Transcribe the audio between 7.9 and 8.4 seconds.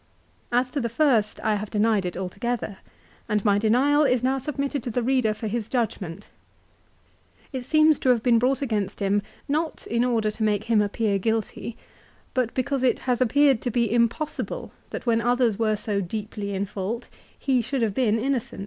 to have been